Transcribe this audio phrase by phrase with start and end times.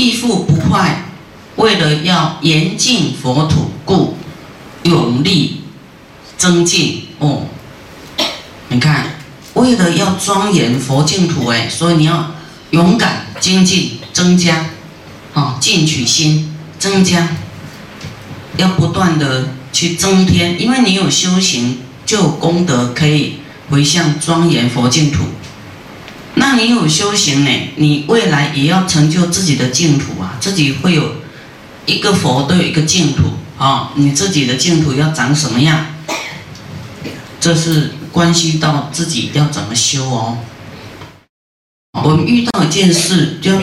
[0.00, 1.06] 义复不坏，
[1.56, 4.16] 为了要严禁佛土，故
[4.84, 5.62] 勇力
[6.36, 7.08] 增进。
[7.18, 7.48] 哦，
[8.68, 9.16] 你看，
[9.54, 12.32] 为了要庄严佛净土，哎，所以你要
[12.70, 14.66] 勇敢精进，增加，
[15.34, 17.30] 啊，进取心增加，
[18.56, 23.38] 要不断的去增添，因为你有修行，就有功德可以
[23.68, 25.24] 回向庄严佛净土。
[26.50, 27.50] 那你有修行呢？
[27.76, 30.38] 你未来也要成就自己的净土啊！
[30.40, 31.16] 自己会有
[31.84, 33.90] 一个佛都有一个净土啊！
[33.96, 35.84] 你自己的净土要长什么样？
[37.38, 40.38] 这是关系到自己要怎么修哦。
[42.02, 43.60] 我们遇到一件事，就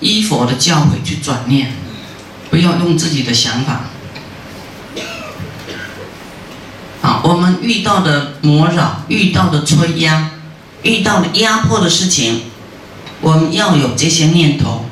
[0.00, 1.72] 依佛的教诲去转念，
[2.50, 3.86] 不要用自己的想法。
[7.00, 10.32] 啊，我们遇到的魔扰，遇到的催压。
[10.82, 12.42] 遇到了压迫的事情，
[13.20, 14.84] 我们要有这些念头，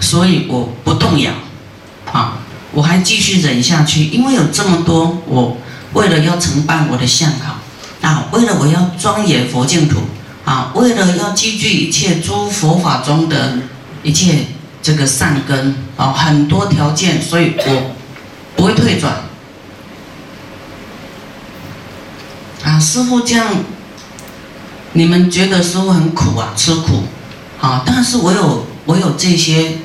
[0.00, 1.32] 所以我不动摇，
[2.12, 2.38] 啊，
[2.72, 5.56] 我还继续忍下去，因为有这么多，我
[5.94, 7.58] 为了要承办我的相好，
[8.00, 10.00] 啊，为了我要庄严佛净土，
[10.44, 13.58] 啊，为了要积聚一切诸佛法中的
[14.04, 14.46] 一切
[14.80, 17.96] 这个善根，啊，很多条件，所以我
[18.54, 19.24] 不会退转，
[22.64, 23.48] 啊，师傅这样。
[24.94, 27.04] 你们觉得师傅很苦啊，吃苦，
[27.60, 29.78] 啊，但是我有我有这些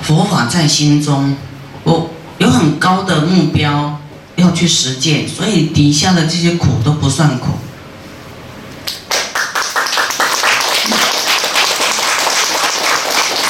[0.00, 1.36] 佛法在心中，
[1.82, 4.00] 我有很高的目标
[4.36, 7.58] 要去实践，所以底下的这些苦都不算苦。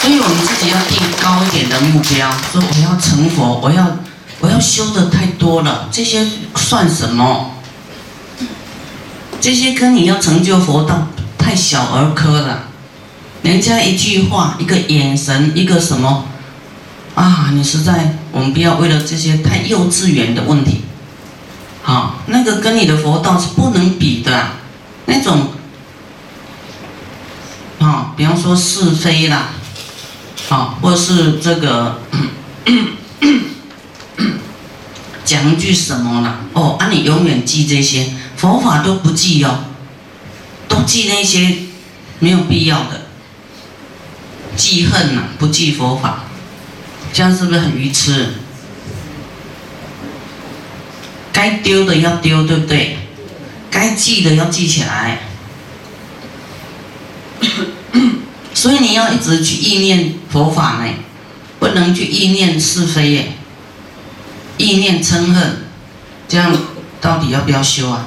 [0.02, 3.98] 所以我们自己要定高一点的目标，说我要成佛，我要
[4.40, 7.52] 我要修的太多了，这些算什么？
[9.44, 11.06] 这些跟你要成就佛道
[11.36, 12.62] 太小儿科了，
[13.42, 16.24] 人家一句话、一个眼神、一个什么，
[17.14, 20.80] 啊，你实在，我们不要为了这些太幼稚园的问题，
[21.82, 24.48] 好，那个跟你的佛道是不能比的，
[25.04, 25.48] 那种，
[27.80, 29.50] 啊，比方说是非啦，
[30.48, 32.00] 啊，或是这个，
[35.22, 38.08] 讲一句什么了，哦，啊，你永远记这些。
[38.36, 39.64] 佛法都不记哦，
[40.68, 41.56] 都记那些
[42.18, 43.02] 没有必要的，
[44.56, 46.24] 记恨呐，不记佛法，
[47.12, 48.34] 这样是不是很愚痴？
[51.32, 52.98] 该丢的要丢，对不对？
[53.70, 55.20] 该记的要记起来。
[58.54, 60.92] 所以你要一直去意念佛法呢，
[61.58, 63.32] 不能去意念是非耶，
[64.58, 65.64] 意念嗔恨，
[66.28, 66.56] 这样
[67.00, 68.06] 到底要不要修啊？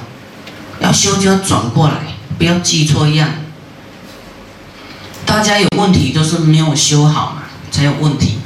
[0.80, 1.94] 要修就要转过来，
[2.38, 3.30] 不要记错样。
[5.26, 8.38] 大家有问题都是没有修好嘛，才有问题。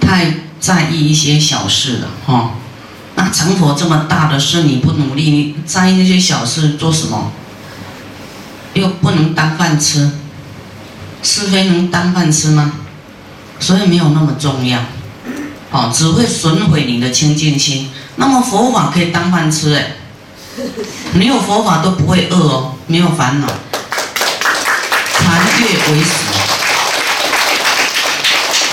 [0.00, 2.54] 太在意一些小事了哈，
[3.14, 7.30] 那成佛这么大的事，你不努力，你在意那些小事做什么？
[8.74, 10.10] 又不能当饭吃，
[11.22, 12.72] 是非能当饭吃吗？
[13.60, 14.80] 所以没有那么重要，
[15.70, 17.90] 哦，只会损毁你的清净心。
[18.20, 19.92] 那么佛法可以当饭吃哎，
[21.12, 23.46] 没有佛法都不会饿哦，没有烦恼，
[25.14, 26.10] 残月为食。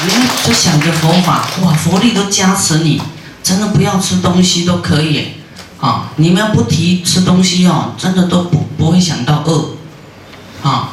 [0.08, 3.00] 你们就想着佛法，哇，佛力都加持你，
[3.44, 5.36] 真的不要吃东西都可以，
[5.80, 9.76] 啊，你们要不提吃东西哦，真的都不不会想到饿，
[10.68, 10.90] 啊，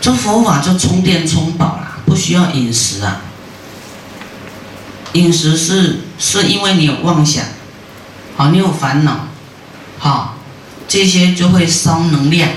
[0.00, 3.20] 这佛法就充电充饱了，不需要饮食啊。
[5.14, 7.44] 饮食是是因为你有妄想，
[8.36, 9.28] 好，你有烦恼，
[9.98, 10.38] 好，
[10.88, 12.50] 这些就会烧能量，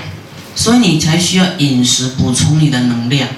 [0.56, 3.28] 所以你才需要饮食补充你的能量，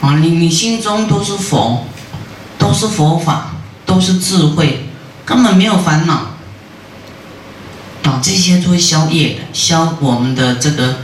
[0.00, 1.86] 啊，你你心中都是佛，
[2.58, 3.54] 都是佛法，
[3.86, 4.88] 都是智慧，
[5.24, 6.14] 根本没有烦恼，
[8.02, 10.96] 啊，这些就会消业的，消我们的这个，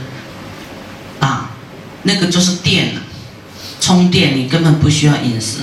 [1.21, 1.51] 啊，
[2.03, 3.01] 那个就是电了，
[3.79, 5.59] 充电你根本不需要饮食。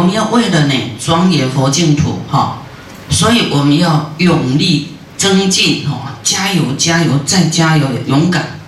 [0.00, 2.62] 我们要为了呢庄严佛净土哈，
[3.10, 8.59] 所以我们要勇力增进哈，加油加油再加油，勇敢。